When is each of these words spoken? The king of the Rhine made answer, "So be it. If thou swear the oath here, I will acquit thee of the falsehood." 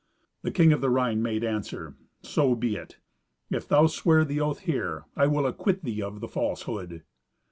The 0.41 0.49
king 0.49 0.73
of 0.73 0.81
the 0.81 0.89
Rhine 0.89 1.21
made 1.21 1.43
answer, 1.43 1.93
"So 2.23 2.55
be 2.55 2.75
it. 2.75 2.97
If 3.51 3.67
thou 3.67 3.85
swear 3.85 4.25
the 4.25 4.41
oath 4.41 4.61
here, 4.61 5.03
I 5.15 5.27
will 5.27 5.45
acquit 5.45 5.83
thee 5.83 6.01
of 6.01 6.21
the 6.21 6.27
falsehood." 6.27 7.03